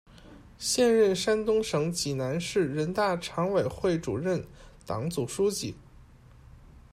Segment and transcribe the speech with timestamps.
[0.57, 4.43] 现任山东省济南市人大常委会主任、
[4.83, 5.75] 党组书记。